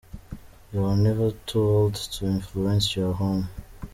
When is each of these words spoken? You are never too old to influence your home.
You 0.73 0.83
are 0.85 0.97
never 0.97 1.29
too 1.29 1.61
old 1.61 1.93
to 1.93 2.25
influence 2.25 2.95
your 2.95 3.13
home. 3.13 3.49